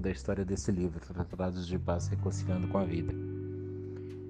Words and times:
pouco 0.00 0.02
da 0.02 0.10
história 0.10 0.44
desse 0.44 0.72
livro, 0.72 0.98
Tratados 1.00 1.66
de 1.66 1.78
Paz 1.78 2.08
Reconciliando 2.08 2.66
com 2.68 2.78
a 2.78 2.84
Vida. 2.84 3.12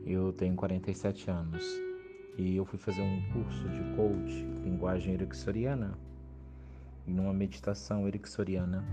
Eu 0.05 0.33
tenho 0.33 0.55
47 0.57 1.31
anos 1.31 1.65
e 2.37 2.57
eu 2.57 2.65
fui 2.65 2.79
fazer 2.79 3.01
um 3.01 3.23
curso 3.33 3.69
de 3.69 3.81
coach, 3.95 4.45
linguagem 4.65 5.15
ericksoniana. 5.15 5.97
E 7.07 7.13
numa 7.13 7.33
meditação 7.33 8.07
ericksoniana, 8.09 8.85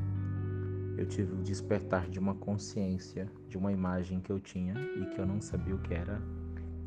eu 0.98 1.06
tive 1.08 1.34
o 1.34 1.44
despertar 1.44 2.08
de 2.10 2.20
uma 2.20 2.36
consciência 2.36 3.28
de 3.50 3.58
uma 3.58 3.72
imagem 3.72 4.20
que 4.20 4.32
eu 4.32 4.40
tinha 4.40 4.76
e 4.98 5.06
que 5.08 5.20
eu 5.20 5.26
não 5.26 5.42
sabia 5.42 5.76
o 5.76 5.80
que 5.80 5.94
era 5.94 6.22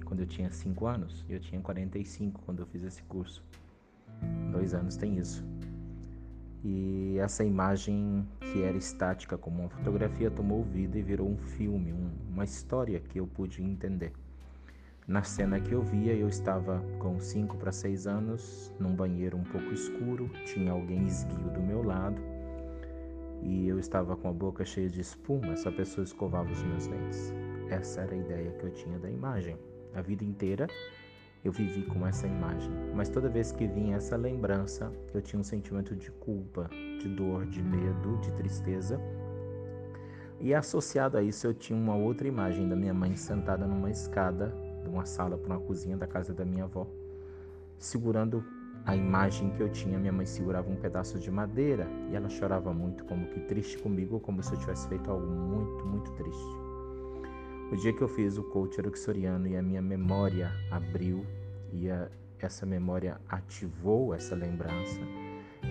quando 0.05 0.21
eu 0.21 0.27
tinha 0.27 0.51
5 0.51 0.87
anos. 0.87 1.25
Eu 1.29 1.41
tinha 1.41 1.61
45 1.61 2.41
quando 2.43 2.61
eu 2.61 2.67
fiz 2.67 2.85
esse 2.85 3.03
curso. 3.05 3.43
Dois 4.53 4.73
anos 4.73 4.97
tem 4.97 5.19
isso. 5.19 5.45
E 6.63 7.17
essa 7.19 7.43
imagem 7.43 8.27
que 8.41 8.63
era 8.63 8.77
estática 8.77 9.39
como 9.39 9.61
uma 9.61 9.71
fotografia 9.71 10.31
tomou 10.31 10.63
vida 10.63 10.99
e 10.99 11.03
virou 11.03 11.29
um 11.29 11.39
filme, 11.39 11.93
um, 11.93 12.11
uma 12.31 12.45
história 12.45 13.01
que 13.01 13.19
eu 13.19 13.27
pude 13.27 13.63
entender. 13.63 14.13
Na 15.07 15.23
cena 15.23 15.59
que 15.59 15.73
eu 15.73 15.83
via, 15.83 16.15
eu 16.15 16.29
estava 16.29 16.85
com 16.99 17.19
5 17.19 17.57
para 17.57 17.73
6 17.73 18.07
anos, 18.07 18.73
num 18.79 18.95
banheiro 18.95 19.37
um 19.37 19.43
pouco 19.43 19.73
escuro, 19.73 20.31
tinha 20.45 20.71
alguém 20.71 21.07
esguio 21.07 21.51
do 21.51 21.61
meu 21.61 21.83
lado 21.83 22.21
e 23.43 23.67
eu 23.67 23.79
estava 23.79 24.17
com 24.17 24.29
a 24.29 24.33
boca 24.33 24.65
cheia 24.65 24.89
de 24.89 25.01
espuma, 25.01 25.53
essa 25.53 25.73
pessoa 25.73 26.05
escovava 26.05 26.51
os 26.51 26.63
meus 26.63 26.87
dentes. 26.87 27.33
Essa 27.71 28.03
era 28.03 28.15
a 28.15 28.19
ideia 28.19 28.51
que 28.53 28.65
eu 28.65 28.71
tinha 28.71 28.99
da 28.99 29.11
imagem. 29.11 29.57
A 29.95 30.03
vida 30.03 30.25
inteira 30.25 30.69
eu 31.45 31.51
vivi 31.51 31.83
com 31.83 32.07
essa 32.07 32.27
imagem, 32.27 32.71
mas 32.95 33.09
toda 33.09 33.29
vez 33.29 33.51
que 33.51 33.67
vinha 33.67 33.97
essa 33.97 34.17
lembrança, 34.17 34.93
eu 35.15 35.23
tinha 35.23 35.41
um 35.41 35.45
sentimento 35.45 35.97
de 35.97 36.11
culpa, 36.11 36.69
de 36.71 37.09
dor, 37.09 37.47
de 37.47 37.63
medo, 37.63 38.19
de 38.19 38.31
tristeza. 38.33 39.01
E 40.39 40.55
associado 40.55 41.17
a 41.17 41.23
isso, 41.23 41.47
eu 41.47 41.55
tinha 41.55 41.79
uma 41.79 41.97
outra 41.97 42.29
imagem 42.29 42.69
da 42.69 42.77
minha 42.77 42.93
mãe 42.93 43.17
sentada 43.17 43.67
numa 43.67 43.91
escada 43.91 44.55
de 44.83 44.89
uma 44.89 45.07
sala 45.07 45.37
para 45.39 45.55
uma 45.55 45.61
cozinha 45.61 45.97
da 45.97 46.07
casa 46.07 46.35
da 46.35 46.45
minha 46.45 46.65
avó, 46.65 46.87
segurando 47.79 48.45
a 48.85 48.95
imagem 48.95 49.51
que 49.51 49.63
eu 49.63 49.69
tinha. 49.69 49.99
Minha 49.99 50.13
mãe 50.13 50.27
segurava 50.27 50.71
um 50.71 50.77
pedaço 50.77 51.19
de 51.19 51.31
madeira 51.31 51.87
e 52.11 52.17
ela 52.17 52.29
chorava 52.29 52.73
muito, 52.73 53.05
como 53.05 53.27
que 53.29 53.41
triste 53.41 53.79
comigo, 53.79 54.21
como 54.21 54.43
se 54.43 54.53
eu 54.53 54.59
tivesse 54.59 54.89
feito 54.89 55.11
algo 55.11 55.27
muito, 55.27 55.87
muito 55.87 56.11
triste. 56.13 56.70
O 57.73 57.77
dia 57.77 57.93
que 57.93 58.03
eu 58.03 58.09
fiz 58.09 58.37
o 58.37 58.43
coach 58.43 58.79
eruxoriano 58.79 59.47
e 59.47 59.57
a 59.57 59.63
minha 59.63 59.81
memória 59.81 60.53
abriu 60.71 61.25
e 61.73 61.89
a, 61.89 62.11
essa 62.39 62.67
memória 62.67 63.21
ativou 63.29 64.13
essa 64.13 64.35
lembrança 64.35 65.01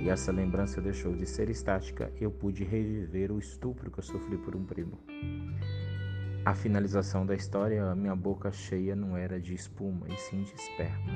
e 0.02 0.10
essa 0.10 0.32
lembrança 0.32 0.80
deixou 0.80 1.14
de 1.14 1.26
ser 1.26 1.50
estática, 1.50 2.10
eu 2.20 2.32
pude 2.32 2.64
reviver 2.64 3.32
o 3.34 3.38
estupro 3.38 3.92
que 3.92 4.00
eu 4.00 4.04
sofri 4.04 4.38
por 4.38 4.56
um 4.56 4.64
primo. 4.64 4.98
A 6.46 6.56
finalização 6.56 7.26
da 7.26 7.36
história, 7.36 7.84
a 7.84 7.96
minha 7.96 8.16
boca 8.16 8.50
cheia 8.50 8.96
não 8.96 9.18
era 9.18 9.40
de 9.40 9.54
espuma, 9.54 10.08
e 10.08 10.16
sim 10.16 10.44
de 10.44 10.54
esperma. 10.56 11.12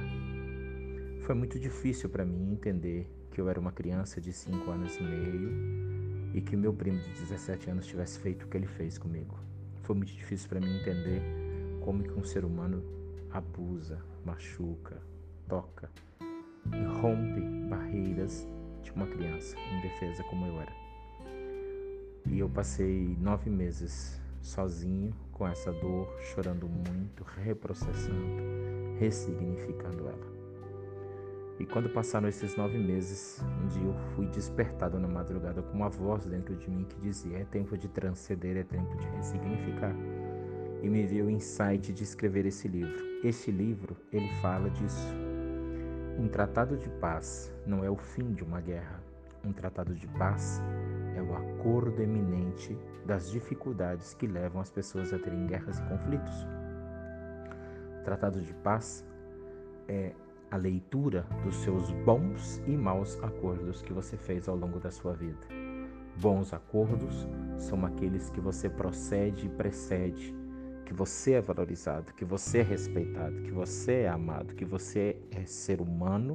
Foi 1.21 1.33
muito 1.33 1.57
difícil 1.57 2.09
para 2.09 2.25
mim 2.25 2.51
entender 2.51 3.09
que 3.31 3.39
eu 3.39 3.47
era 3.47 3.57
uma 3.57 3.71
criança 3.71 4.19
de 4.19 4.33
5 4.33 4.69
anos 4.69 4.97
e 4.97 5.03
meio 5.03 6.33
e 6.33 6.41
que 6.41 6.57
meu 6.57 6.73
primo 6.73 6.99
de 6.99 7.09
17 7.09 7.69
anos 7.69 7.87
tivesse 7.87 8.19
feito 8.19 8.43
o 8.43 8.47
que 8.49 8.57
ele 8.57 8.67
fez 8.67 8.97
comigo. 8.97 9.39
Foi 9.83 9.95
muito 9.95 10.13
difícil 10.13 10.49
para 10.49 10.59
mim 10.59 10.79
entender 10.79 11.21
como 11.81 12.03
que 12.03 12.17
um 12.17 12.23
ser 12.23 12.45
humano 12.45 12.83
abusa, 13.31 13.99
machuca, 14.25 15.01
toca 15.47 15.89
e 16.71 16.99
rompe 17.01 17.41
barreiras 17.69 18.47
de 18.81 18.91
uma 18.91 19.05
criança 19.05 19.57
indefesa 19.77 20.23
como 20.23 20.45
eu 20.45 20.61
era. 20.61 20.73
E 22.25 22.39
eu 22.39 22.49
passei 22.49 23.17
nove 23.19 23.49
meses 23.49 24.21
sozinho 24.41 25.13
com 25.33 25.47
essa 25.47 25.71
dor, 25.73 26.07
chorando 26.21 26.67
muito, 26.67 27.23
reprocessando, 27.23 28.97
ressignificando 28.99 30.07
ela. 30.07 30.32
E 31.59 31.65
quando 31.65 31.89
passaram 31.89 32.27
esses 32.27 32.55
nove 32.55 32.77
meses, 32.77 33.39
um 33.61 33.67
dia 33.67 33.83
eu 33.83 33.93
fui 34.15 34.25
despertado 34.27 34.99
na 34.99 35.07
madrugada 35.07 35.61
com 35.61 35.77
uma 35.77 35.89
voz 35.89 36.25
dentro 36.25 36.55
de 36.55 36.69
mim 36.69 36.83
que 36.83 36.99
dizia: 36.99 37.39
é 37.39 37.45
tempo 37.45 37.77
de 37.77 37.87
transcender, 37.87 38.57
é 38.57 38.63
tempo 38.63 38.95
de 38.97 39.07
ressignificar. 39.09 39.95
E 40.81 40.89
me 40.89 41.05
veio 41.05 41.25
o 41.25 41.29
insight 41.29 41.93
de 41.93 42.03
escrever 42.03 42.45
esse 42.45 42.67
livro. 42.67 43.03
Este 43.23 43.51
livro, 43.51 43.95
ele 44.11 44.27
fala 44.41 44.69
disso. 44.69 45.13
Um 46.19 46.27
tratado 46.27 46.75
de 46.75 46.89
paz 46.89 47.53
não 47.65 47.83
é 47.83 47.89
o 47.89 47.95
fim 47.95 48.33
de 48.33 48.43
uma 48.43 48.59
guerra. 48.59 49.01
Um 49.45 49.53
tratado 49.53 49.93
de 49.93 50.07
paz 50.07 50.61
é 51.15 51.21
o 51.21 51.33
acordo 51.35 52.01
eminente 52.01 52.77
das 53.05 53.29
dificuldades 53.29 54.13
que 54.13 54.27
levam 54.27 54.61
as 54.61 54.71
pessoas 54.71 55.13
a 55.13 55.19
terem 55.19 55.45
guerras 55.45 55.79
e 55.79 55.83
conflitos. 55.83 56.47
Tratado 58.03 58.41
de 58.41 58.53
paz 58.55 59.05
é 59.87 60.13
a 60.53 60.55
leitura 60.55 61.25
dos 61.43 61.55
seus 61.63 61.89
bons 62.05 62.61
e 62.67 62.77
maus 62.77 63.17
acordos 63.23 63.81
que 63.81 63.91
você 63.91 64.15
fez 64.15 64.47
ao 64.47 64.55
longo 64.55 64.79
da 64.79 64.91
sua 64.91 65.11
vida. 65.13 65.47
Bons 66.21 66.53
acordos 66.53 67.27
são 67.57 67.83
aqueles 67.83 68.29
que 68.29 68.39
você 68.39 68.69
procede 68.69 69.47
e 69.47 69.49
precede, 69.49 70.31
que 70.85 70.93
você 70.93 71.31
é 71.31 71.41
valorizado, 71.41 72.13
que 72.13 72.23
você 72.23 72.59
é 72.59 72.61
respeitado, 72.61 73.41
que 73.41 73.51
você 73.51 74.01
é 74.01 74.09
amado, 74.09 74.53
que 74.53 74.63
você 74.63 75.17
é 75.31 75.43
ser 75.43 75.81
humano, 75.81 76.33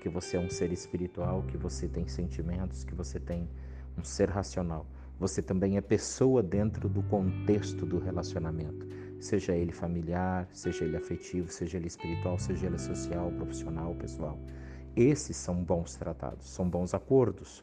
que 0.00 0.08
você 0.08 0.36
é 0.36 0.40
um 0.40 0.50
ser 0.50 0.72
espiritual, 0.72 1.44
que 1.44 1.56
você 1.56 1.86
tem 1.86 2.08
sentimentos, 2.08 2.82
que 2.82 2.92
você 2.92 3.20
tem 3.20 3.48
um 3.96 4.02
ser 4.02 4.30
racional. 4.30 4.84
Você 5.16 5.40
também 5.40 5.76
é 5.76 5.80
pessoa 5.80 6.42
dentro 6.42 6.88
do 6.88 7.04
contexto 7.04 7.86
do 7.86 8.00
relacionamento 8.00 8.99
seja 9.20 9.52
ele 9.52 9.70
familiar, 9.70 10.48
seja 10.52 10.84
ele 10.84 10.96
afetivo, 10.96 11.52
seja 11.52 11.76
ele 11.76 11.86
espiritual, 11.86 12.38
seja 12.38 12.66
ele 12.66 12.78
social, 12.78 13.30
profissional, 13.32 13.94
pessoal. 13.94 14.38
Esses 14.96 15.36
são 15.36 15.62
bons 15.62 15.94
tratados, 15.94 16.48
são 16.48 16.68
bons 16.68 16.94
acordos, 16.94 17.62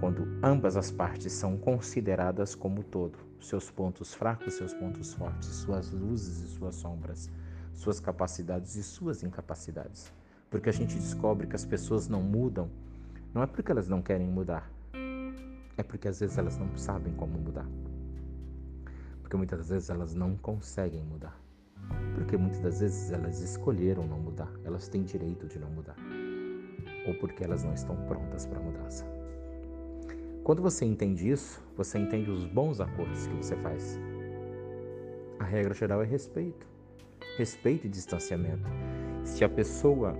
quando 0.00 0.26
ambas 0.42 0.76
as 0.76 0.90
partes 0.90 1.32
são 1.32 1.56
consideradas 1.56 2.56
como 2.56 2.82
todo, 2.82 3.16
seus 3.40 3.70
pontos 3.70 4.12
fracos, 4.12 4.54
seus 4.54 4.74
pontos 4.74 5.14
fortes, 5.14 5.48
suas 5.48 5.92
luzes 5.92 6.42
e 6.42 6.48
suas 6.48 6.74
sombras, 6.74 7.30
suas 7.72 8.00
capacidades 8.00 8.74
e 8.74 8.82
suas 8.82 9.22
incapacidades. 9.22 10.12
Porque 10.50 10.68
a 10.68 10.72
gente 10.72 10.96
descobre 10.96 11.46
que 11.46 11.56
as 11.56 11.64
pessoas 11.64 12.08
não 12.08 12.20
mudam, 12.20 12.68
não 13.32 13.42
é 13.42 13.46
porque 13.46 13.70
elas 13.70 13.88
não 13.88 14.02
querem 14.02 14.28
mudar, 14.28 14.70
é 15.76 15.82
porque 15.82 16.08
às 16.08 16.20
vezes 16.20 16.36
elas 16.36 16.58
não 16.58 16.76
sabem 16.76 17.14
como 17.14 17.38
mudar 17.38 17.66
porque 19.32 19.38
muitas 19.38 19.70
vezes 19.70 19.88
elas 19.88 20.14
não 20.14 20.36
conseguem 20.36 21.02
mudar. 21.02 21.34
Porque 22.14 22.36
muitas 22.36 22.60
das 22.60 22.80
vezes 22.80 23.12
elas 23.12 23.40
escolheram 23.40 24.06
não 24.06 24.18
mudar, 24.18 24.52
elas 24.62 24.88
têm 24.88 25.04
direito 25.04 25.46
de 25.46 25.58
não 25.58 25.70
mudar. 25.70 25.96
Ou 27.06 27.14
porque 27.14 27.42
elas 27.42 27.64
não 27.64 27.72
estão 27.72 27.96
prontas 28.04 28.44
para 28.44 28.60
mudança. 28.60 29.06
Quando 30.44 30.60
você 30.60 30.84
entende 30.84 31.30
isso, 31.30 31.62
você 31.74 31.98
entende 31.98 32.30
os 32.30 32.44
bons 32.44 32.78
acordos 32.78 33.26
que 33.26 33.34
você 33.34 33.56
faz. 33.56 33.98
A 35.38 35.44
regra 35.44 35.72
geral 35.72 36.02
é 36.02 36.06
respeito. 36.06 36.66
Respeito 37.38 37.86
e 37.86 37.88
distanciamento. 37.88 38.68
Se 39.24 39.42
a 39.42 39.48
pessoa 39.48 40.14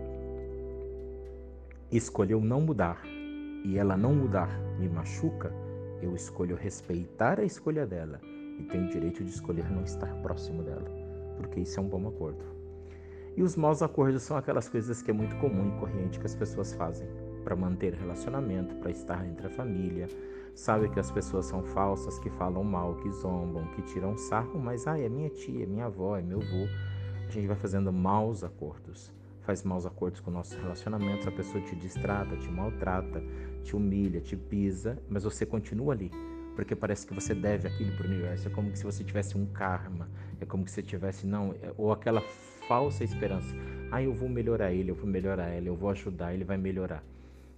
escolheu 1.91 2.41
não 2.41 2.63
mudar 2.63 3.03
e 3.63 3.77
ela 3.77 3.95
não 3.95 4.15
mudar 4.15 4.49
me 4.79 4.89
machuca, 4.89 5.53
eu 6.01 6.17
escolho 6.17 6.57
respeitar 6.57 7.39
a 7.39 7.45
escolha 7.45 7.87
dela 7.87 8.19
e 8.59 8.63
tem 8.65 8.85
o 8.85 8.89
direito 8.89 9.25
de 9.25 9.31
escolher 9.31 9.71
não 9.71 9.83
estar 9.83 10.13
próximo 10.17 10.63
dela, 10.63 10.91
porque 11.37 11.61
isso 11.61 11.79
é 11.79 11.83
um 11.83 11.89
bom 11.89 12.09
acordo. 12.09 12.45
E 13.37 13.43
os 13.43 13.57
maus 13.57 13.83
acordos 13.83 14.23
são 14.23 14.37
aquelas 14.37 14.69
coisas 14.69 15.01
que 15.01 15.11
é 15.11 15.15
muito 15.15 15.35
comum 15.37 15.69
e 15.69 15.81
corrente 15.81 16.21
que 16.21 16.27
as 16.27 16.35
pessoas 16.35 16.75
fazem 16.75 17.09
para 17.43 17.57
manter 17.57 17.95
relacionamento, 17.95 18.75
para 18.77 18.91
estar 18.91 19.27
entre 19.27 19.47
a 19.47 19.51
família. 19.51 20.07
Sabe 20.55 20.89
que 20.91 21.01
as 21.01 21.11
pessoas 21.11 21.47
são 21.47 21.63
falsas, 21.63 22.19
que 22.19 22.29
falam 22.31 22.63
mal, 22.63 22.95
que 22.97 23.11
zombam, 23.11 23.65
que 23.75 23.83
tiram 23.83 24.19
sarro, 24.19 24.59
mas 24.59 24.87
ah, 24.87 24.99
é 24.99 25.09
minha 25.09 25.31
tia, 25.31 25.65
é 25.65 25.67
minha 25.67 25.87
avó, 25.87 26.17
é 26.17 26.23
meu 26.23 26.43
avô. 26.43 26.69
A 27.27 27.31
gente 27.31 27.47
vai 27.47 27.57
fazendo 27.57 27.91
maus 27.91 28.45
acordos. 28.45 29.11
Faz 29.41 29.65
maus 29.65 29.87
acordos 29.87 30.21
com 30.21 30.31
nossos 30.31 30.57
relacionamentos, 30.59 31.27
a 31.27 31.33
pessoa 31.33 31.65
te 31.65 31.75
distrata, 31.75 32.37
te 32.37 32.49
maltrata, 32.51 33.23
te 33.65 33.75
humilha, 33.75 34.21
te 34.21 34.37
pisa, 34.37 35.03
mas 35.09 35.25
você 35.25 35.47
continua 35.47 35.95
ali 35.95 36.13
porque 36.55 36.75
parece 36.75 37.07
que 37.07 37.15
você 37.15 37.35
deve 37.35 37.69
aquilo 37.69 37.97
para 37.97 38.07
o 38.07 38.11
universo. 38.11 38.49
É 38.49 38.51
como 38.51 38.75
se 38.77 38.85
você 38.85 39.03
tivesse 39.03 39.37
um 39.37 39.47
karma, 39.47 40.09
é 40.41 40.45
como 40.45 40.67
se 40.67 40.75
você 40.75 40.83
tivesse 40.83 41.27
não, 41.27 41.55
é, 41.63 41.73
ou 41.77 41.93
aquela 41.93 42.21
falsa 42.69 43.05
esperança. 43.05 43.55
Ah, 43.91 44.03
eu 44.03 44.15
vou 44.15 44.29
melhorar 44.29 44.73
ele, 44.73 44.91
eu 44.91 44.95
vou 44.95 45.07
melhorar 45.07 45.49
ela, 45.49 45.67
eu 45.67 45.77
vou 45.77 45.91
ajudar, 45.91 46.35
ele 46.35 46.45
vai 46.45 46.57
melhorar. 46.57 47.03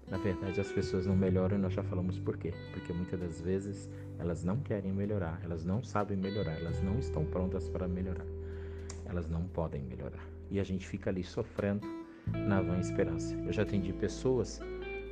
Na 0.09 0.19
verdade, 0.19 0.61
as 0.61 0.71
pessoas 0.71 1.07
não 1.07 1.17
melhoram 1.17 1.57
e 1.57 1.61
nós 1.61 1.73
já 1.73 1.83
falamos 1.83 2.19
por 2.19 2.37
quê? 2.37 2.53
Porque 2.73 2.93
muitas 2.93 3.19
das 3.19 3.41
vezes 3.41 3.89
elas 4.19 4.45
não 4.45 4.59
querem 4.59 4.93
melhorar, 4.93 5.41
elas 5.43 5.65
não 5.65 5.83
sabem 5.83 6.17
melhorar, 6.17 6.53
elas 6.53 6.83
não 6.83 6.99
estão 6.99 7.25
prontas 7.25 7.69
para 7.69 7.89
melhorar. 7.89 8.27
Elas 9.07 9.29
não 9.29 9.45
podem 9.45 9.83
melhorar. 9.83 10.27
E 10.51 10.61
a 10.61 10.65
gente 10.65 10.87
fica 10.87 11.11
ali 11.11 11.25
sofrendo 11.25 11.87
na 12.33 12.61
vã 12.61 12.79
esperança. 12.79 13.35
Eu 13.47 13.53
já 13.53 13.63
atendi 13.63 13.93
pessoas 13.93 14.61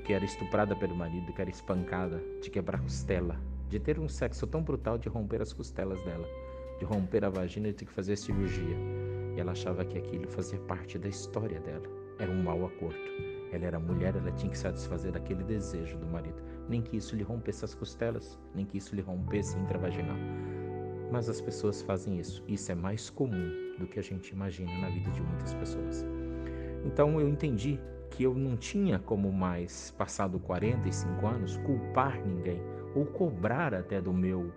que 0.05 0.13
era 0.13 0.25
estuprada 0.25 0.75
pelo 0.77 0.95
marido, 0.95 1.33
que 1.33 1.41
era 1.41 1.51
espancada, 1.51 2.23
de 2.43 2.51
quebrar 2.51 2.81
costela, 2.81 3.39
de 3.73 3.81
ter 3.81 3.99
um 3.99 4.07
sexo 4.07 4.47
tão 4.47 4.63
brutal 4.63 4.99
de 4.99 5.09
romper 5.09 5.41
as 5.41 5.51
costelas 5.51 5.99
dela, 6.03 6.29
de 6.79 6.85
romper 6.85 7.25
a 7.25 7.31
vagina 7.31 7.69
e 7.69 7.73
ter 7.73 7.87
que 7.87 7.93
fazer 7.93 8.19
cirurgia. 8.19 8.77
E 9.35 9.41
ela 9.41 9.53
achava 9.53 9.83
que 9.83 9.97
aquilo 9.97 10.29
fazia 10.29 10.59
parte 10.61 10.99
da 10.99 11.09
história 11.09 11.59
dela. 11.59 11.89
Era 12.19 12.31
um 12.31 12.43
mau 12.43 12.67
acordo. 12.67 13.01
Ela 13.51 13.65
era 13.65 13.81
mulher, 13.81 14.15
ela 14.15 14.31
tinha 14.33 14.51
que 14.51 14.59
satisfazer 14.59 15.17
aquele 15.17 15.43
desejo 15.43 15.97
do 15.97 16.07
marido. 16.07 16.37
Nem 16.69 16.83
que 16.83 16.99
isso 16.99 17.17
lhe 17.17 17.23
rompesse 17.23 17.65
as 17.65 17.75
costelas, 17.75 18.39
nem 18.55 18.67
que 18.67 18.77
isso 18.77 18.95
lhe 18.95 19.01
rompesse 19.01 19.59
intravaginal. 19.59 20.19
Mas 21.11 21.31
as 21.31 21.41
pessoas 21.41 21.81
fazem 21.81 22.19
isso. 22.19 22.45
Isso 22.47 22.71
é 22.71 22.75
mais 22.75 23.09
comum 23.09 23.75
do 23.79 23.87
que 23.87 23.99
a 23.99 24.03
gente 24.03 24.35
imagina 24.35 24.71
na 24.81 24.91
vida 24.91 25.11
de 25.13 25.23
muitas 25.23 25.55
pessoas. 25.55 26.05
Então 26.85 27.19
eu 27.19 27.27
entendi 27.27 27.81
que 28.11 28.23
eu 28.23 28.35
não 28.35 28.55
tinha 28.55 28.99
como 28.99 29.33
mais, 29.33 29.95
passado 29.97 30.39
45 30.39 31.27
anos, 31.27 31.57
culpar 31.57 32.23
ninguém 32.23 32.61
ou 32.95 33.07
cobrar 33.07 33.75
até 33.75 34.01
do 34.01 34.13
meu 34.13 34.53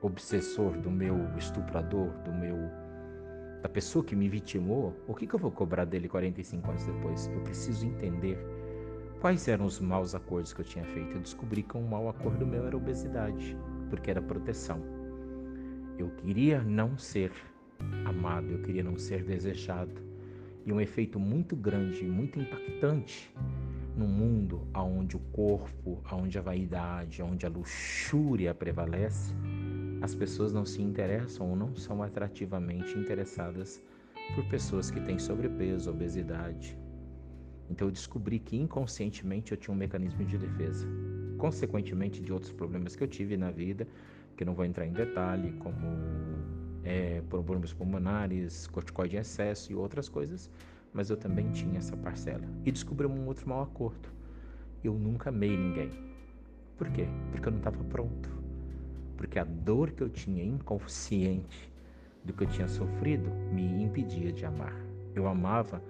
obsessor, 0.00 0.72
do 0.78 0.90
meu 0.90 1.16
estuprador, 1.36 2.10
do 2.24 2.32
meu 2.32 2.56
da 3.62 3.68
pessoa 3.68 4.04
que 4.04 4.14
me 4.14 4.28
vitimou, 4.28 4.94
o 5.08 5.14
que, 5.14 5.26
que 5.26 5.34
eu 5.34 5.40
vou 5.40 5.50
cobrar 5.50 5.84
dele 5.84 6.08
45 6.08 6.70
anos 6.70 6.84
depois? 6.84 7.26
Eu 7.26 7.40
preciso 7.40 7.86
entender 7.86 8.38
quais 9.20 9.48
eram 9.48 9.64
os 9.64 9.80
maus 9.80 10.14
acordos 10.14 10.52
que 10.52 10.60
eu 10.60 10.64
tinha 10.64 10.84
feito. 10.84 11.16
Eu 11.16 11.20
descobri 11.20 11.64
que 11.64 11.76
um 11.76 11.82
mau 11.82 12.08
acordo 12.08 12.46
meu 12.46 12.64
era 12.64 12.76
obesidade, 12.76 13.56
porque 13.90 14.10
era 14.10 14.22
proteção. 14.22 14.80
Eu 15.98 16.10
queria 16.10 16.62
não 16.62 16.96
ser 16.96 17.32
amado, 18.04 18.52
eu 18.52 18.62
queria 18.62 18.84
não 18.84 18.96
ser 18.96 19.24
desejado 19.24 20.00
e 20.64 20.72
um 20.72 20.80
efeito 20.80 21.18
muito 21.18 21.56
grande, 21.56 22.04
muito 22.04 22.38
impactante 22.38 23.32
no 23.96 24.06
mundo 24.06 24.68
onde 24.74 25.16
o 25.16 25.20
corpo, 25.32 26.02
onde 26.12 26.38
a 26.38 26.42
vaidade, 26.42 27.22
onde 27.22 27.46
a 27.46 27.48
luxúria 27.48 28.54
prevalece, 28.54 29.32
as 30.02 30.14
pessoas 30.14 30.52
não 30.52 30.66
se 30.66 30.82
interessam 30.82 31.48
ou 31.48 31.56
não 31.56 31.74
são 31.74 32.02
atrativamente 32.02 32.98
interessadas 32.98 33.82
por 34.34 34.44
pessoas 34.48 34.90
que 34.90 35.00
têm 35.00 35.18
sobrepeso, 35.18 35.90
obesidade. 35.90 36.78
Então 37.70 37.88
eu 37.88 37.92
descobri 37.92 38.38
que 38.38 38.56
inconscientemente 38.56 39.52
eu 39.52 39.58
tinha 39.58 39.74
um 39.74 39.78
mecanismo 39.78 40.24
de 40.24 40.36
defesa. 40.36 40.86
Consequentemente 41.38 42.20
de 42.20 42.32
outros 42.32 42.52
problemas 42.52 42.94
que 42.94 43.02
eu 43.02 43.08
tive 43.08 43.36
na 43.36 43.50
vida, 43.50 43.86
que 44.36 44.44
não 44.44 44.54
vou 44.54 44.64
entrar 44.64 44.86
em 44.86 44.92
detalhe, 44.92 45.52
como 45.52 45.86
é, 46.84 47.22
problemas 47.28 47.72
pulmonares, 47.72 48.66
corticoide 48.66 49.16
em 49.16 49.20
excesso 49.20 49.72
e 49.72 49.74
outras 49.74 50.08
coisas, 50.08 50.50
mas 50.96 51.10
eu 51.10 51.16
também 51.16 51.50
tinha 51.50 51.76
essa 51.76 51.94
parcela. 51.94 52.48
E 52.64 52.72
descobri 52.72 53.06
um 53.06 53.26
outro 53.26 53.46
mau 53.46 53.62
acordo. 53.62 54.08
Eu 54.82 54.94
nunca 54.94 55.28
amei 55.28 55.54
ninguém. 55.54 55.90
Por 56.78 56.88
quê? 56.88 57.06
Porque 57.30 57.46
eu 57.46 57.52
não 57.52 57.58
estava 57.58 57.84
pronto. 57.84 58.30
Porque 59.14 59.38
a 59.38 59.44
dor 59.44 59.90
que 59.90 60.02
eu 60.02 60.08
tinha 60.08 60.42
inconsciente 60.42 61.70
do 62.24 62.32
que 62.32 62.44
eu 62.44 62.48
tinha 62.48 62.66
sofrido 62.66 63.30
me 63.52 63.84
impedia 63.84 64.32
de 64.32 64.46
amar. 64.46 64.74
Eu 65.14 65.28
amava 65.28 65.82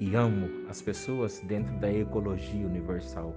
e 0.00 0.16
amo 0.16 0.48
as 0.68 0.82
pessoas 0.82 1.40
dentro 1.46 1.72
da 1.78 1.92
ecologia 1.92 2.66
universal, 2.66 3.34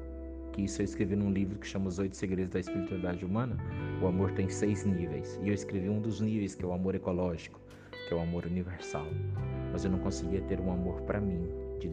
que 0.51 0.63
isso 0.63 0.81
eu 0.81 0.85
escrevi 0.85 1.15
num 1.15 1.31
livro 1.31 1.59
que 1.59 1.67
chama 1.67 1.89
Os 1.89 1.99
Oito 1.99 2.17
Segredos 2.17 2.53
da 2.53 2.59
Espiritualidade 2.59 3.23
Humana. 3.23 3.55
O 4.01 4.07
amor 4.07 4.31
tem 4.31 4.49
seis 4.49 4.83
níveis. 4.83 5.39
E 5.43 5.49
eu 5.49 5.53
escrevi 5.53 5.89
um 5.89 6.01
dos 6.01 6.21
níveis, 6.21 6.55
que 6.55 6.65
é 6.65 6.67
o 6.67 6.73
amor 6.73 6.95
ecológico, 6.95 7.59
que 8.07 8.13
é 8.13 8.17
o 8.17 8.21
amor 8.21 8.45
universal. 8.45 9.07
Mas 9.71 9.85
eu 9.85 9.91
não 9.91 9.99
conseguia 9.99 10.41
ter 10.41 10.59
um 10.59 10.71
amor 10.71 11.01
para 11.01 11.19
mim, 11.19 11.47
de, 11.79 11.89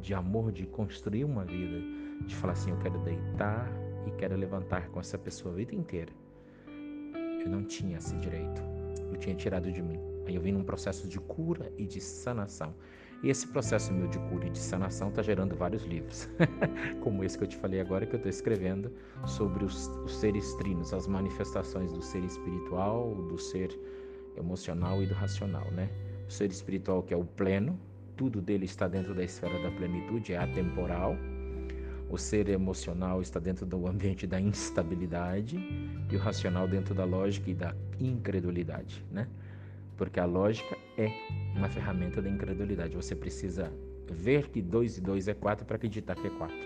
de 0.00 0.14
amor 0.14 0.52
de 0.52 0.66
construir 0.66 1.24
uma 1.24 1.44
vida, 1.44 1.80
de 2.26 2.34
falar 2.34 2.52
assim: 2.52 2.70
eu 2.70 2.78
quero 2.78 2.98
deitar 3.00 3.70
e 4.06 4.10
quero 4.12 4.36
levantar 4.36 4.88
com 4.88 5.00
essa 5.00 5.18
pessoa 5.18 5.52
a 5.52 5.56
vida 5.56 5.74
inteira. 5.74 6.12
Eu 7.44 7.50
não 7.50 7.64
tinha 7.64 7.98
esse 7.98 8.16
direito. 8.16 8.62
Eu 9.10 9.16
tinha 9.16 9.34
tirado 9.34 9.70
de 9.70 9.82
mim. 9.82 9.98
Aí 10.26 10.34
eu 10.34 10.40
vim 10.40 10.52
num 10.52 10.64
processo 10.64 11.08
de 11.08 11.20
cura 11.20 11.72
e 11.76 11.86
de 11.86 12.00
sanação. 12.00 12.74
E 13.22 13.30
esse 13.30 13.46
processo 13.46 13.92
meu 13.92 14.08
de 14.08 14.18
cura 14.18 14.46
e 14.46 14.50
de 14.50 14.58
sanação 14.58 15.08
está 15.08 15.22
gerando 15.22 15.56
vários 15.56 15.84
livros, 15.84 16.28
como 17.00 17.24
esse 17.24 17.38
que 17.38 17.44
eu 17.44 17.48
te 17.48 17.56
falei 17.56 17.80
agora, 17.80 18.04
que 18.04 18.14
eu 18.14 18.18
estou 18.18 18.28
escrevendo 18.28 18.92
sobre 19.24 19.64
os, 19.64 19.88
os, 20.04 20.16
seres 20.16 20.54
trinos, 20.54 20.92
as 20.92 21.06
manifestações 21.06 21.92
do 21.92 22.02
ser 22.02 22.22
espiritual, 22.24 23.14
do 23.14 23.38
ser 23.38 23.70
emocional 24.36 25.02
e 25.02 25.06
do 25.06 25.14
racional, 25.14 25.70
né? 25.72 25.88
O 26.28 26.30
ser 26.30 26.50
espiritual 26.50 27.02
que 27.02 27.14
é 27.14 27.16
o 27.16 27.24
pleno, 27.24 27.78
tudo 28.16 28.40
dele 28.40 28.64
está 28.64 28.88
dentro 28.88 29.14
da 29.14 29.22
esfera 29.22 29.62
da 29.62 29.70
plenitude, 29.70 30.32
é 30.32 30.38
atemporal. 30.38 31.16
O 32.08 32.16
ser 32.16 32.48
emocional 32.48 33.20
está 33.20 33.40
dentro 33.40 33.66
do 33.66 33.86
ambiente 33.86 34.26
da 34.26 34.40
instabilidade 34.40 35.56
e 36.10 36.16
o 36.16 36.18
racional 36.18 36.68
dentro 36.68 36.94
da 36.94 37.04
lógica 37.04 37.50
e 37.50 37.54
da 37.54 37.74
incredulidade, 37.98 39.04
né? 39.10 39.26
Porque 39.96 40.20
a 40.20 40.24
lógica 40.24 40.76
é 40.96 41.10
uma 41.54 41.68
ferramenta 41.68 42.20
da 42.20 42.28
incredulidade. 42.28 42.94
Você 42.94 43.14
precisa 43.14 43.72
ver 44.10 44.48
que 44.48 44.62
2 44.62 44.98
e 44.98 45.00
2 45.00 45.28
é 45.28 45.34
4 45.34 45.64
para 45.66 45.76
acreditar 45.76 46.14
que 46.14 46.26
é 46.26 46.30
4. 46.30 46.56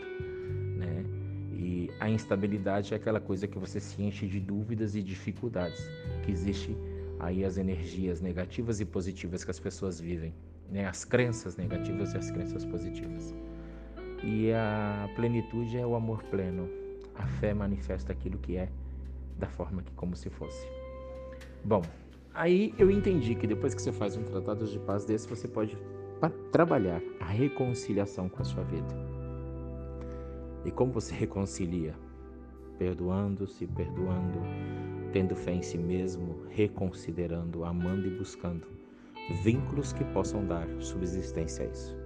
Né? 0.76 1.04
E 1.52 1.90
a 2.00 2.10
instabilidade 2.10 2.92
é 2.92 2.96
aquela 2.96 3.20
coisa 3.20 3.46
que 3.46 3.58
você 3.58 3.80
se 3.80 4.02
enche 4.02 4.26
de 4.26 4.40
dúvidas 4.40 4.94
e 4.94 5.02
dificuldades, 5.02 5.88
que 6.24 6.32
existe 6.32 6.76
aí 7.20 7.44
as 7.44 7.56
energias 7.56 8.20
negativas 8.20 8.80
e 8.80 8.84
positivas 8.84 9.44
que 9.44 9.50
as 9.50 9.60
pessoas 9.60 10.00
vivem, 10.00 10.34
né? 10.68 10.86
as 10.86 11.04
crenças 11.04 11.56
negativas 11.56 12.12
e 12.14 12.16
as 12.16 12.30
crenças 12.30 12.64
positivas. 12.64 13.34
E 14.24 14.52
a 14.52 15.08
plenitude 15.14 15.78
é 15.78 15.86
o 15.86 15.94
amor 15.94 16.22
pleno. 16.24 16.68
A 17.14 17.26
fé 17.26 17.54
manifesta 17.54 18.12
aquilo 18.12 18.38
que 18.38 18.56
é 18.56 18.68
da 19.38 19.46
forma 19.46 19.82
que 19.82 19.92
como 19.92 20.16
se 20.16 20.28
fosse. 20.28 20.66
Bom, 21.64 21.82
Aí 22.32 22.72
eu 22.78 22.90
entendi 22.90 23.34
que 23.34 23.46
depois 23.46 23.74
que 23.74 23.82
você 23.82 23.92
faz 23.92 24.16
um 24.16 24.22
tratado 24.22 24.64
de 24.64 24.78
paz 24.78 25.04
desse, 25.04 25.28
você 25.28 25.48
pode 25.48 25.76
trabalhar 26.52 27.02
a 27.18 27.26
reconciliação 27.26 28.28
com 28.28 28.40
a 28.40 28.44
sua 28.44 28.62
vida. 28.62 28.94
E 30.64 30.70
como 30.70 30.92
você 30.92 31.14
reconcilia? 31.14 31.94
Perdoando-se, 32.78 33.66
perdoando, 33.66 34.38
tendo 35.12 35.34
fé 35.34 35.52
em 35.52 35.62
si 35.62 35.78
mesmo, 35.78 36.44
reconsiderando, 36.48 37.64
amando 37.64 38.06
e 38.06 38.10
buscando 38.10 38.80
vínculos 39.42 39.92
que 39.92 40.04
possam 40.06 40.44
dar 40.44 40.66
subsistência 40.80 41.64
a 41.64 41.68
isso. 41.68 41.96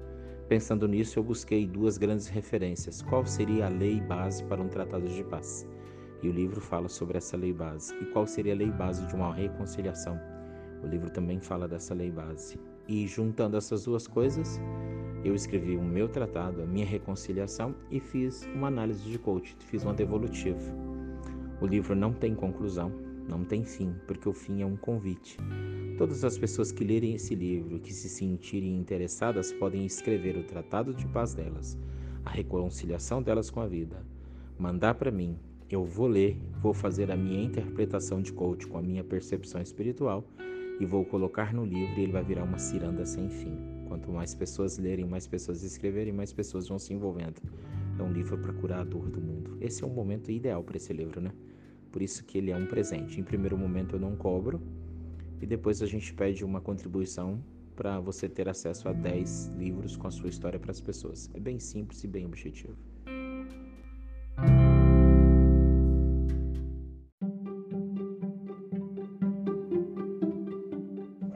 Pensando 0.48 0.86
nisso, 0.86 1.18
eu 1.18 1.22
busquei 1.22 1.66
duas 1.66 1.96
grandes 1.96 2.28
referências. 2.28 3.00
Qual 3.00 3.24
seria 3.24 3.66
a 3.66 3.68
lei 3.68 4.00
base 4.00 4.44
para 4.44 4.60
um 4.60 4.68
tratado 4.68 5.08
de 5.08 5.24
paz? 5.24 5.66
E 6.22 6.28
o 6.28 6.32
livro 6.32 6.60
fala 6.60 6.88
sobre 6.88 7.16
essa 7.16 7.36
lei 7.36 7.52
base. 7.52 7.94
E 7.94 8.04
qual 8.06 8.26
seria 8.26 8.52
a 8.52 8.56
lei 8.56 8.70
base 8.70 9.06
de 9.06 9.14
uma 9.14 9.32
reconciliação? 9.32 10.20
O 10.82 10.86
livro 10.86 11.10
também 11.10 11.40
fala 11.40 11.66
dessa 11.66 11.94
lei 11.94 12.10
base. 12.10 12.58
E 12.86 13.06
juntando 13.06 13.56
essas 13.56 13.84
duas 13.84 14.06
coisas, 14.06 14.60
eu 15.24 15.34
escrevi 15.34 15.76
o 15.76 15.82
meu 15.82 16.08
tratado, 16.08 16.62
a 16.62 16.66
minha 16.66 16.84
reconciliação 16.84 17.74
e 17.90 17.98
fiz 17.98 18.46
uma 18.54 18.68
análise 18.68 19.02
de 19.02 19.18
coach, 19.18 19.56
fiz 19.60 19.82
uma 19.82 19.94
devolutiva. 19.94 20.93
O 21.60 21.66
livro 21.66 21.94
não 21.94 22.12
tem 22.12 22.34
conclusão, 22.34 22.92
não 23.28 23.44
tem 23.44 23.64
fim, 23.64 23.94
porque 24.06 24.28
o 24.28 24.32
fim 24.32 24.62
é 24.62 24.66
um 24.66 24.76
convite. 24.76 25.38
Todas 25.96 26.24
as 26.24 26.36
pessoas 26.36 26.72
que 26.72 26.84
lerem 26.84 27.14
esse 27.14 27.34
livro, 27.34 27.78
que 27.78 27.92
se 27.92 28.08
sentirem 28.08 28.76
interessadas, 28.76 29.52
podem 29.52 29.86
escrever 29.86 30.36
o 30.36 30.44
tratado 30.44 30.92
de 30.92 31.06
paz 31.06 31.34
delas, 31.34 31.78
a 32.24 32.30
reconciliação 32.30 33.22
delas 33.22 33.50
com 33.50 33.60
a 33.60 33.66
vida, 33.66 34.04
mandar 34.58 34.94
para 34.94 35.10
mim 35.10 35.38
eu 35.70 35.84
vou 35.84 36.06
ler, 36.06 36.38
vou 36.60 36.74
fazer 36.74 37.10
a 37.10 37.16
minha 37.16 37.42
interpretação 37.42 38.22
de 38.22 38.32
coach 38.32 38.66
com 38.66 38.78
a 38.78 38.82
minha 38.82 39.02
percepção 39.02 39.60
espiritual 39.60 40.24
e 40.78 40.86
vou 40.86 41.04
colocar 41.04 41.52
no 41.52 41.64
livro 41.64 41.98
e 41.98 42.02
ele 42.02 42.12
vai 42.12 42.22
virar 42.22 42.44
uma 42.44 42.58
ciranda 42.58 43.04
sem 43.06 43.28
fim. 43.28 43.56
Quanto 43.88 44.10
mais 44.10 44.34
pessoas 44.34 44.78
lerem, 44.78 45.06
mais 45.06 45.26
pessoas 45.26 45.62
escreverem, 45.62 46.12
mais 46.12 46.32
pessoas 46.32 46.68
vão 46.68 46.78
se 46.78 46.92
envolvendo. 46.92 47.40
É 47.98 48.02
um 48.02 48.12
livro 48.12 48.36
para 48.36 48.52
curar 48.52 48.80
a 48.80 48.84
dor 48.84 49.08
do 49.08 49.20
mundo. 49.20 49.56
Esse 49.60 49.84
é 49.84 49.86
um 49.86 49.90
momento 49.90 50.30
ideal 50.30 50.62
para 50.64 50.76
esse 50.76 50.92
livro, 50.92 51.20
né? 51.20 51.30
Por 51.92 52.02
isso 52.02 52.24
que 52.24 52.38
ele 52.38 52.50
é 52.50 52.56
um 52.56 52.66
presente. 52.66 53.20
Em 53.20 53.24
primeiro 53.24 53.56
momento 53.56 53.94
eu 53.96 54.00
não 54.00 54.16
cobro 54.16 54.60
e 55.40 55.46
depois 55.46 55.80
a 55.80 55.86
gente 55.86 56.12
pede 56.12 56.44
uma 56.44 56.60
contribuição 56.60 57.40
para 57.76 58.00
você 58.00 58.28
ter 58.28 58.48
acesso 58.48 58.88
a 58.88 58.92
10 58.92 59.52
livros 59.56 59.96
com 59.96 60.08
a 60.08 60.10
sua 60.10 60.28
história 60.28 60.58
para 60.58 60.72
as 60.72 60.80
pessoas. 60.80 61.30
É 61.34 61.40
bem 61.40 61.58
simples 61.58 62.02
e 62.02 62.08
bem 62.08 62.24
objetivo. 62.26 62.76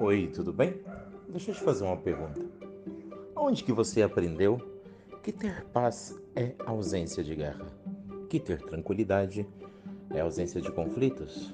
Oi, 0.00 0.28
tudo 0.28 0.52
bem? 0.52 0.74
Deixa 1.28 1.50
eu 1.50 1.54
te 1.54 1.60
fazer 1.60 1.84
uma 1.84 1.96
pergunta. 1.96 2.44
Onde 3.36 3.62
que 3.62 3.72
você 3.72 4.02
aprendeu 4.02 4.58
que 5.22 5.32
ter 5.32 5.64
paz 5.66 6.18
é 6.38 6.54
ausência 6.64 7.24
de 7.24 7.34
guerra? 7.34 7.66
Que 8.30 8.38
ter 8.38 8.62
tranquilidade 8.62 9.44
é 10.14 10.20
ausência 10.20 10.60
de 10.60 10.70
conflitos? 10.70 11.52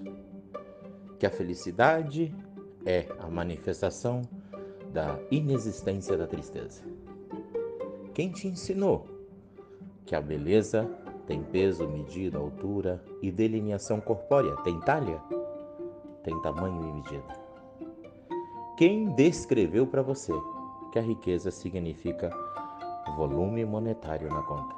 Que 1.18 1.24
a 1.24 1.30
felicidade 1.30 2.34
é 2.84 3.06
a 3.18 3.26
manifestação 3.30 4.20
da 4.92 5.18
inexistência 5.30 6.18
da 6.18 6.26
tristeza? 6.26 6.82
Quem 8.12 8.30
te 8.30 8.46
ensinou 8.46 9.08
que 10.04 10.14
a 10.14 10.20
beleza 10.20 10.86
Tem 11.26 11.42
peso, 11.42 11.88
medida, 11.88 12.36
altura 12.36 13.02
e 13.22 13.32
delineação 13.32 13.98
corpórea? 13.98 14.54
Tem 14.56 14.78
talha? 14.80 15.18
Tem 16.22 16.38
tamanho 16.42 16.86
e 16.86 16.92
medida? 16.92 17.24
Quem 18.76 19.06
descreveu 19.14 19.86
para 19.86 20.02
você 20.02 20.34
que 20.92 20.98
a 20.98 21.02
riqueza 21.02 21.50
significa 21.50 22.28
volume 23.12 23.64
monetário 23.64 24.28
na 24.28 24.42
conta? 24.42 24.74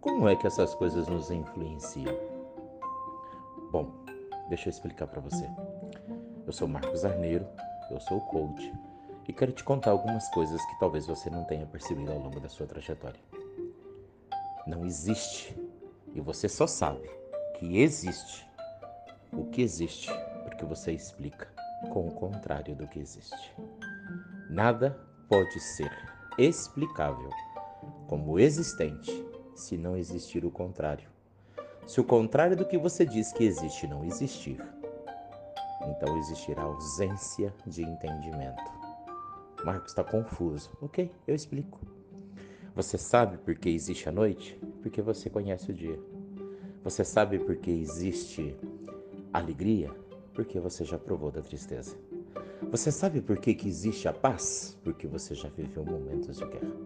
Como 0.00 0.28
é 0.28 0.34
que 0.34 0.46
essas 0.46 0.74
coisas 0.74 1.06
nos 1.08 1.30
influenciam? 1.30 2.16
Bom, 3.70 3.92
deixa 4.48 4.68
eu 4.68 4.70
explicar 4.70 5.06
para 5.06 5.20
você. 5.20 5.48
Eu 6.46 6.52
sou 6.52 6.66
Marcos 6.66 7.04
Arneiro, 7.04 7.46
eu 7.90 8.00
sou 8.00 8.20
coach 8.22 8.72
e 9.28 9.32
quero 9.32 9.52
te 9.52 9.62
contar 9.62 9.92
algumas 9.92 10.28
coisas 10.30 10.60
que 10.66 10.78
talvez 10.80 11.06
você 11.06 11.30
não 11.30 11.44
tenha 11.44 11.64
percebido 11.66 12.10
ao 12.10 12.18
longo 12.18 12.40
da 12.40 12.48
sua 12.48 12.66
trajetória. 12.66 13.20
Não 14.66 14.84
existe, 14.84 15.56
e 16.14 16.20
você 16.20 16.48
só 16.48 16.66
sabe 16.66 17.08
que 17.58 17.80
existe 17.80 18.44
o 19.32 19.44
que 19.44 19.62
existe 19.62 20.10
porque 20.42 20.64
você 20.64 20.92
explica 20.92 21.46
com 21.92 22.08
o 22.08 22.12
contrário 22.12 22.74
do 22.74 22.88
que 22.88 22.98
existe. 22.98 23.54
Nada 24.48 24.98
pode 25.28 25.60
ser 25.60 25.90
explicável 26.42 27.30
como 28.06 28.38
existente 28.38 29.26
se 29.54 29.76
não 29.76 29.96
existir 29.96 30.44
o 30.44 30.50
contrário. 30.50 31.08
Se 31.86 32.00
o 32.00 32.04
contrário 32.04 32.56
do 32.56 32.64
que 32.64 32.78
você 32.78 33.04
diz 33.04 33.32
que 33.32 33.44
existe 33.44 33.86
não 33.86 34.04
existir, 34.04 34.58
então 35.86 36.16
existirá 36.18 36.62
ausência 36.62 37.54
de 37.66 37.82
entendimento. 37.82 38.62
Marcos 39.64 39.90
está 39.90 40.02
confuso. 40.02 40.70
Ok, 40.80 41.12
eu 41.26 41.34
explico. 41.34 41.78
Você 42.74 42.96
sabe 42.96 43.36
por 43.36 43.54
que 43.54 43.68
existe 43.68 44.08
a 44.08 44.12
noite? 44.12 44.58
Porque 44.80 45.02
você 45.02 45.28
conhece 45.28 45.70
o 45.70 45.74
dia. 45.74 45.98
Você 46.82 47.04
sabe 47.04 47.38
por 47.38 47.56
que 47.56 47.70
existe 47.70 48.56
alegria? 49.32 49.90
Porque 50.32 50.58
você 50.58 50.84
já 50.84 50.98
provou 50.98 51.30
da 51.30 51.42
tristeza. 51.42 51.96
Você 52.68 52.92
sabe 52.92 53.20
por 53.20 53.38
que, 53.38 53.54
que 53.54 53.68
existe 53.68 54.06
a 54.06 54.12
paz? 54.12 54.78
Porque 54.84 55.06
você 55.06 55.34
já 55.34 55.48
viveu 55.48 55.84
momentos 55.84 56.36
de 56.36 56.44
guerra. 56.44 56.76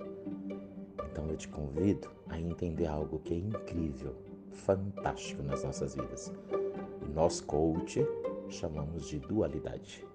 Então 1.11 1.29
eu 1.29 1.37
te 1.37 1.49
convido 1.49 2.09
a 2.29 2.39
entender 2.39 2.87
algo 2.87 3.19
que 3.19 3.35
é 3.35 3.37
incrível, 3.37 4.15
fantástico 4.51 5.43
nas 5.43 5.65
nossas 5.65 5.95
vidas. 5.95 6.33
E 7.03 7.13
nós, 7.13 7.41
coach, 7.41 8.07
chamamos 8.49 9.09
de 9.09 9.19
dualidade. 9.19 10.07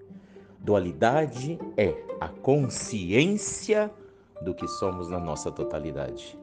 Dualidade 0.59 1.59
é 1.77 1.93
a 2.19 2.29
consciência 2.29 3.93
do 4.41 4.55
que 4.55 4.67
somos 4.67 5.09
na 5.09 5.19
nossa 5.19 5.51
totalidade: 5.51 6.39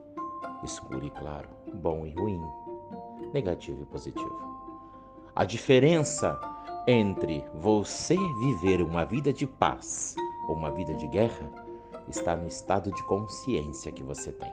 escuro 0.63 1.05
e 1.05 1.11
claro, 1.11 1.49
bom 1.75 2.07
e 2.07 2.11
ruim, 2.11 2.41
negativo 3.33 3.83
e 3.83 3.87
positivo. 3.87 4.57
A 5.35 5.45
diferença 5.45 6.39
entre 6.87 7.45
você 7.52 8.16
viver 8.38 8.81
uma 8.81 9.05
vida 9.05 9.33
de 9.33 9.45
paz 9.47 10.14
ou 10.49 10.55
uma 10.55 10.71
vida 10.71 10.95
de 10.95 11.09
guerra 11.09 11.50
está 12.09 12.37
no 12.37 12.47
estado 12.47 12.93
de 12.93 13.02
consciência 13.02 13.90
que 13.90 14.05
você 14.05 14.31
tem. 14.31 14.52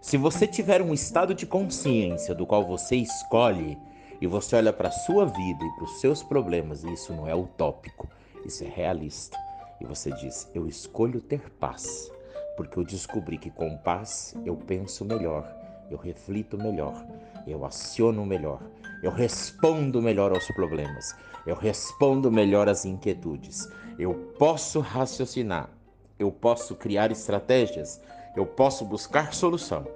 Se 0.00 0.16
você 0.16 0.46
tiver 0.46 0.82
um 0.82 0.92
estado 0.92 1.32
de 1.32 1.46
consciência 1.46 2.34
do 2.34 2.44
qual 2.44 2.66
você 2.66 2.96
escolhe 2.96 3.78
e 4.20 4.26
você 4.26 4.56
olha 4.56 4.72
para 4.72 4.88
a 4.88 4.92
sua 4.92 5.24
vida 5.24 5.64
e 5.64 5.70
para 5.76 5.84
os 5.84 6.00
seus 6.00 6.22
problemas, 6.22 6.82
e 6.82 6.92
isso 6.92 7.12
não 7.12 7.28
é 7.28 7.34
utópico, 7.34 8.08
isso 8.44 8.64
é 8.64 8.68
realista, 8.68 9.38
e 9.80 9.84
você 9.84 10.10
diz: 10.10 10.50
Eu 10.52 10.66
escolho 10.66 11.20
ter 11.20 11.48
paz, 11.60 12.10
porque 12.56 12.76
eu 12.76 12.84
descobri 12.84 13.38
que 13.38 13.50
com 13.50 13.76
paz 13.78 14.34
eu 14.44 14.56
penso 14.56 15.04
melhor, 15.04 15.48
eu 15.88 15.96
reflito 15.96 16.58
melhor, 16.58 17.06
eu 17.46 17.64
aciono 17.64 18.26
melhor, 18.26 18.60
eu 19.02 19.10
respondo 19.10 20.02
melhor 20.02 20.32
aos 20.32 20.46
problemas, 20.48 21.14
eu 21.46 21.54
respondo 21.54 22.30
melhor 22.30 22.68
às 22.68 22.84
inquietudes, 22.84 23.68
eu 23.98 24.14
posso 24.38 24.80
raciocinar, 24.80 25.70
eu 26.18 26.30
posso 26.30 26.74
criar 26.74 27.10
estratégias, 27.10 28.00
eu 28.36 28.44
posso 28.44 28.84
buscar 28.84 29.32
solução, 29.32 29.86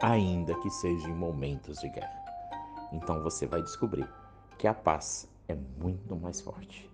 ainda 0.00 0.54
que 0.56 0.70
seja 0.70 1.08
em 1.08 1.14
momentos 1.14 1.78
de 1.78 1.88
guerra. 1.88 2.20
Então 2.92 3.22
você 3.22 3.46
vai 3.46 3.62
descobrir 3.62 4.08
que 4.58 4.66
a 4.66 4.74
paz 4.74 5.28
é 5.48 5.56
muito 5.78 6.16
mais 6.16 6.40
forte. 6.40 6.88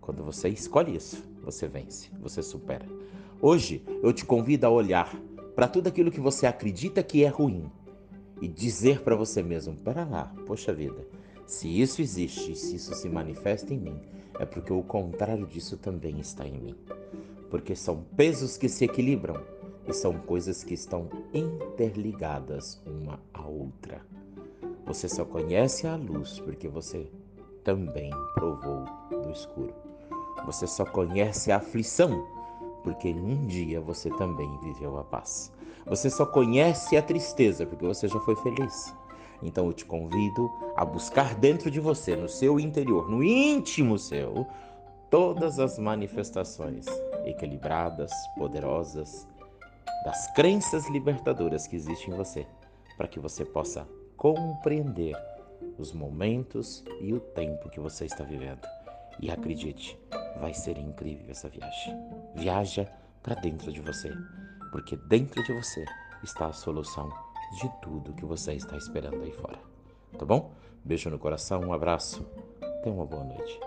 Quando 0.00 0.22
você 0.22 0.48
escolhe 0.48 0.96
isso, 0.96 1.22
você 1.42 1.66
vence, 1.66 2.10
você 2.20 2.42
supera. 2.42 2.86
Hoje 3.40 3.84
eu 4.02 4.12
te 4.12 4.24
convido 4.24 4.66
a 4.66 4.70
olhar 4.70 5.14
para 5.54 5.66
tudo 5.68 5.88
aquilo 5.88 6.10
que 6.10 6.20
você 6.20 6.46
acredita 6.46 7.02
que 7.02 7.24
é 7.24 7.28
ruim 7.28 7.70
e 8.40 8.48
dizer 8.48 9.02
para 9.02 9.16
você 9.16 9.42
mesmo: 9.42 9.74
para 9.76 10.04
lá, 10.04 10.32
poxa 10.46 10.72
vida, 10.72 11.06
se 11.46 11.80
isso 11.80 12.02
existe 12.02 12.54
se 12.56 12.76
isso 12.76 12.94
se 12.94 13.08
manifesta 13.08 13.72
em 13.72 13.78
mim, 13.78 14.00
é 14.38 14.44
porque 14.44 14.72
o 14.72 14.82
contrário 14.82 15.46
disso 15.46 15.76
também 15.76 16.18
está 16.18 16.46
em 16.46 16.58
mim. 16.58 16.76
Porque 17.50 17.74
são 17.76 18.02
pesos 18.16 18.56
que 18.56 18.68
se 18.68 18.84
equilibram 18.84 19.40
e 19.86 19.92
são 19.92 20.18
coisas 20.18 20.64
que 20.64 20.74
estão 20.74 21.08
interligadas 21.32 22.82
uma 22.84 23.20
à 23.32 23.46
outra. 23.46 24.00
Você 24.84 25.08
só 25.08 25.24
conhece 25.24 25.86
a 25.86 25.96
luz 25.96 26.40
porque 26.40 26.68
você 26.68 27.08
também 27.64 28.10
provou 28.34 28.84
do 29.10 29.30
escuro. 29.30 29.74
Você 30.44 30.66
só 30.66 30.84
conhece 30.84 31.50
a 31.50 31.56
aflição 31.56 32.24
porque 32.82 33.08
um 33.08 33.46
dia 33.46 33.80
você 33.80 34.10
também 34.10 34.48
viveu 34.60 34.96
a 34.98 35.04
paz. 35.04 35.52
Você 35.86 36.10
só 36.10 36.26
conhece 36.26 36.96
a 36.96 37.02
tristeza 37.02 37.64
porque 37.64 37.86
você 37.86 38.08
já 38.08 38.18
foi 38.20 38.34
feliz. 38.36 38.94
Então 39.42 39.66
eu 39.66 39.72
te 39.72 39.84
convido 39.84 40.50
a 40.76 40.84
buscar 40.84 41.34
dentro 41.34 41.70
de 41.70 41.78
você, 41.78 42.16
no 42.16 42.28
seu 42.28 42.58
interior, 42.58 43.08
no 43.08 43.22
íntimo 43.22 43.98
seu, 43.98 44.46
todas 45.10 45.58
as 45.58 45.78
manifestações 45.78 46.86
equilibradas, 47.24 48.10
poderosas, 48.36 49.28
das 50.04 50.32
crenças 50.34 50.88
libertadoras 50.88 51.66
que 51.66 51.76
existem 51.76 52.14
em 52.14 52.16
você, 52.16 52.46
para 52.96 53.08
que 53.08 53.20
você 53.20 53.44
possa 53.44 53.86
compreender 54.16 55.16
os 55.78 55.92
momentos 55.92 56.84
e 57.00 57.12
o 57.12 57.20
tempo 57.20 57.68
que 57.68 57.80
você 57.80 58.06
está 58.06 58.24
vivendo. 58.24 58.66
E 59.20 59.30
acredite, 59.30 59.98
vai 60.40 60.54
ser 60.54 60.78
incrível 60.78 61.26
essa 61.28 61.48
viagem. 61.48 61.94
Viaja 62.34 62.90
para 63.22 63.34
dentro 63.34 63.72
de 63.72 63.80
você, 63.80 64.12
porque 64.76 64.94
dentro 64.94 65.42
de 65.42 65.54
você 65.54 65.86
está 66.22 66.48
a 66.48 66.52
solução 66.52 67.08
de 67.58 67.66
tudo 67.80 68.12
que 68.12 68.26
você 68.26 68.52
está 68.52 68.76
esperando 68.76 69.22
aí 69.22 69.32
fora. 69.32 69.58
Tá 70.18 70.26
bom? 70.26 70.52
Beijo 70.84 71.08
no 71.08 71.18
coração, 71.18 71.62
um 71.62 71.72
abraço. 71.72 72.22
Tenha 72.82 72.94
uma 72.94 73.06
boa 73.06 73.24
noite. 73.24 73.58